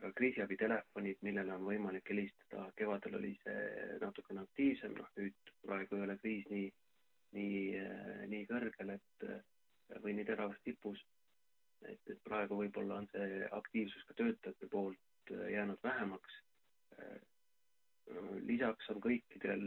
ka 0.01 0.11
kriisiabitelefonid, 0.15 1.19
millele 1.27 1.55
on 1.55 1.65
võimalik 1.67 2.11
helistada. 2.11 2.69
kevadel 2.79 3.17
oli 3.19 3.33
see 3.43 3.97
natukene 4.01 4.45
aktiivsem, 4.47 4.95
noh 4.95 5.09
nüüd 5.19 5.55
praegu 5.67 5.97
ei 5.97 6.05
ole 6.07 6.19
kriis 6.23 6.47
nii 6.51 6.69
nii, 7.37 7.85
nii 8.33 8.47
kõrgel, 8.51 8.97
et 8.97 9.29
või 10.03 10.17
nii 10.17 10.27
teravas 10.29 10.59
tipus. 10.65 11.03
et, 11.87 12.01
et 12.11 12.21
praegu 12.25 12.57
võib-olla 12.57 13.01
on 13.03 13.07
see 13.13 13.47
aktiivsus 13.53 14.05
ka 14.09 14.15
töötajate 14.19 14.67
poolt 14.73 15.33
jäänud 15.51 15.83
vähemaks. 15.83 16.43
lisaks 18.47 18.91
on 18.91 19.01
kõikidel, 19.03 19.63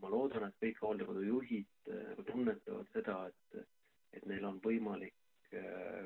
ma 0.00 0.08
loodan, 0.08 0.48
et 0.48 0.60
kõik 0.62 0.78
hooldekodu 0.82 1.22
juhid 1.26 1.90
nagu 1.90 2.22
tunnetavad 2.22 2.92
seda, 2.92 3.16
et, 3.28 3.66
et 4.12 4.26
neil 4.30 4.44
on 4.44 4.60
võimalik 4.62 5.50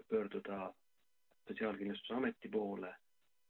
pöörduda 0.08 0.73
Sotsiaalkindlustusameti 1.54 2.48
poole 2.50 2.88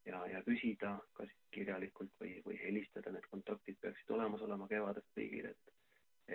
ja, 0.05 0.19
ja 0.29 0.41
küsida 0.45 0.91
kas 1.17 1.29
kirjalikult 1.51 2.11
või, 2.21 2.35
või 2.45 2.57
helistada, 2.61 3.09
need 3.11 3.25
kontaktid 3.31 3.79
peaksid 3.81 4.11
olemas 4.13 4.43
olema 4.45 4.67
kevadest 4.69 5.09
kõigil, 5.17 5.47
et 5.49 5.71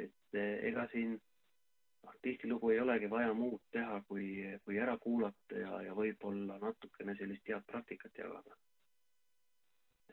et 0.02 0.38
eh, 0.38 0.66
ega 0.70 0.86
siin 0.90 1.12
noh, 1.14 2.16
tihtilugu 2.22 2.72
ei 2.74 2.80
olegi 2.82 3.10
vaja 3.10 3.30
muud 3.34 3.62
teha, 3.74 4.00
kui, 4.08 4.26
kui 4.64 4.78
ära 4.82 4.96
kuulata 4.98 5.62
ja, 5.62 5.78
ja 5.86 5.94
võib-olla 5.94 6.58
natukene 6.62 7.14
sellist 7.18 7.46
head 7.46 7.66
praktikat 7.70 8.18
jagada. 8.18 8.58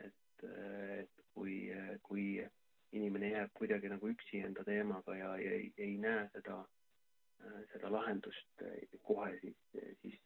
et, 0.05 0.45
eh, 0.45 0.95
et 1.01 1.27
kui, 1.33 1.57
kui 2.03 2.27
inimene 2.91 3.33
jääb 3.33 3.53
kuidagi 3.57 3.89
nagu 3.89 4.13
üksi 4.13 4.45
enda 4.45 4.63
teemaga 4.63 5.17
ja, 5.17 5.33
ja 5.41 5.57
ei, 5.57 5.73
ei 5.77 5.97
näe 5.97 6.29
seda, 6.37 6.61
seda 7.73 7.91
lahendust 7.93 8.67
kohe, 9.09 9.33
siis, 9.41 9.57
siis 10.01 10.21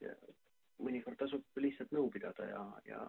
mõnikord 0.82 1.20
tasub 1.20 1.62
lihtsalt 1.64 1.92
nõu 1.96 2.10
pidada 2.14 2.48
ja, 2.50 2.64
ja, 2.88 3.02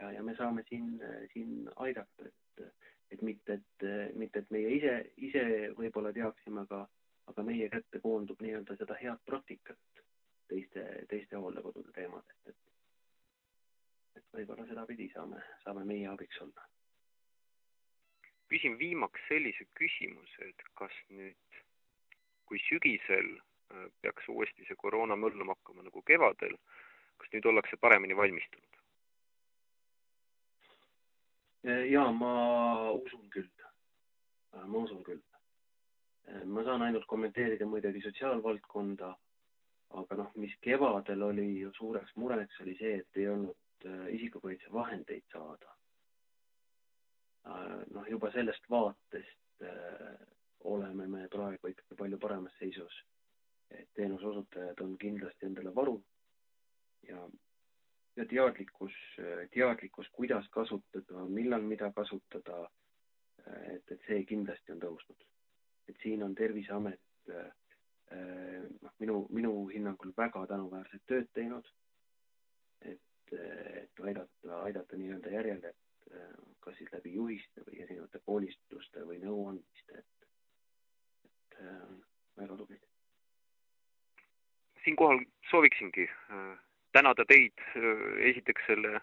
ja, 0.00 0.12
ja 0.18 0.22
me 0.22 0.34
saame 0.38 0.64
siin, 0.68 0.96
siin 1.34 1.66
aidata, 1.76 2.28
et 2.28 2.68
et 3.10 3.22
mitte, 3.22 3.52
et 3.52 4.16
mitte, 4.20 4.42
et 4.42 4.50
meie 4.52 4.70
ise, 4.76 4.94
ise 5.16 5.42
võib-olla 5.78 6.12
teaksime, 6.12 6.66
aga, 6.66 6.82
aga 7.30 7.44
meie 7.46 7.68
kätte 7.72 8.00
koondub 8.04 8.40
nii-öelda 8.44 8.76
seda 8.76 8.96
head 9.00 9.22
praktikat 9.24 10.02
teiste, 10.48 10.84
teiste 11.08 11.36
hooldekodude 11.36 11.92
teemadest, 11.96 12.50
et 12.52 12.66
et 14.18 14.34
võib-olla 14.34 14.66
sedapidi 14.66 15.06
saame, 15.12 15.40
saame 15.62 15.84
meie 15.88 16.08
abiks 16.10 16.40
olla. 16.42 16.64
küsin 18.48 18.78
viimaks 18.80 19.20
sellise 19.28 19.64
küsimuse, 19.76 20.48
et 20.48 20.62
kas 20.80 20.94
nüüd, 21.12 21.58
kui 22.48 22.60
sügisel 22.64 23.28
äh, 23.36 23.88
peaks 24.02 24.28
uuesti 24.32 24.64
see 24.64 24.76
koroona 24.80 25.16
möllama 25.16 25.56
hakkama 25.56 25.84
nagu 25.84 26.02
kevadel, 26.02 26.56
kas 27.18 27.32
nüüd 27.34 27.46
ollakse 27.50 27.76
paremini 27.76 28.16
valmistunud? 28.16 28.64
ja 31.90 32.04
ma 32.14 32.90
usun 32.90 33.24
küll, 33.30 33.48
ma 34.54 34.78
usun 34.78 35.02
küll. 35.04 35.22
ma 36.44 36.62
saan 36.64 36.82
ainult 36.86 37.06
kommenteerida 37.10 37.66
muidugi 37.66 38.02
sotsiaalvaldkonda, 38.04 39.08
aga 40.00 40.18
noh, 40.20 40.30
mis 40.36 40.54
kevadel 40.64 41.22
oli 41.24 41.46
ju 41.62 41.72
suureks 41.76 42.14
mureks, 42.20 42.60
oli 42.60 42.76
see, 42.78 42.98
et 43.00 43.20
ei 43.20 43.28
olnud 43.32 43.86
äh, 43.88 44.02
isikukaitsevahendeid 44.18 45.24
saada. 45.32 45.72
Äh, 47.48 47.78
noh, 47.96 48.04
juba 48.12 48.30
sellest 48.34 48.68
vaatest 48.70 49.64
äh, 49.64 50.18
oleme 50.68 51.06
me 51.08 51.28
praegu 51.32 51.72
ikkagi 51.72 51.96
palju 51.96 52.18
paremas 52.18 52.58
seisus. 52.58 53.04
et 53.70 53.88
teenuse 53.94 54.24
osutajad 54.26 54.78
on 54.80 54.94
kindlasti 54.98 55.46
endale 55.46 55.74
varu 55.74 55.98
ja 57.08 57.28
ja 58.18 58.24
teadlikkus, 58.26 58.92
teadlikkus, 59.54 60.08
kuidas 60.12 60.48
kasutada, 60.50 61.24
millal 61.30 61.62
mida 61.62 61.92
kasutada, 61.94 62.64
et, 63.46 63.84
et 63.90 64.00
see 64.06 64.24
kindlasti 64.26 64.74
on 64.74 64.80
tõusnud. 64.82 65.26
et 65.88 65.96
siin 66.02 66.22
on 66.22 66.34
Terviseamet 66.34 67.30
noh, 68.82 68.92
minu, 68.98 69.26
minu 69.30 69.52
hinnangul 69.72 70.12
väga 70.16 70.46
tänuväärset 70.50 71.04
tööd 71.06 71.30
teinud, 71.32 71.70
et, 72.82 73.32
et 73.32 74.02
aidata, 74.04 74.60
aidata 74.62 74.96
nii-öelda 74.96 75.32
järjele, 75.32 75.72
et 75.72 76.12
kas 76.64 76.76
siis 76.80 76.92
läbi 76.92 77.14
juhiste 77.14 77.64
või 77.66 77.82
erinevate 77.84 78.20
koolistuste 78.26 79.04
või 79.06 79.18
nõuandmiste, 79.22 80.02
et, 80.02 80.30
et 81.30 81.58
väga 82.36 82.56
tublid. 82.56 82.86
siinkohal 84.84 85.20
sooviksingi 85.50 86.08
tänada 86.92 87.24
teid 87.28 87.58
äh, 87.76 88.28
esiteks 88.30 88.66
selle 88.66 88.94
äh, 88.96 89.02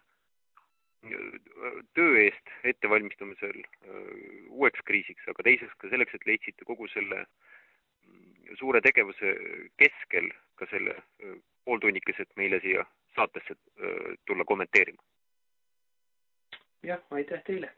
töö 1.94 2.18
eest 2.24 2.54
ettevalmistamisel 2.64 3.62
äh, 3.62 4.16
uueks 4.50 4.82
kriisiks, 4.86 5.28
aga 5.28 5.46
teiseks 5.48 5.78
ka 5.82 5.92
selleks, 5.92 6.16
et 6.18 6.28
leidsite 6.30 6.68
kogu 6.68 6.88
selle 6.94 7.26
mm, 7.26 8.58
suure 8.60 8.82
tegevuse 8.86 9.36
keskel 9.82 10.32
ka 10.56 10.70
selle 10.72 10.98
pooltunnikesed 11.66 12.36
meile 12.40 12.62
siia 12.64 12.86
saatesse 13.16 13.56
tulla 14.28 14.46
kommenteerima. 14.46 15.02
jah, 16.84 17.02
aitäh 17.12 17.42
teile! 17.48 17.72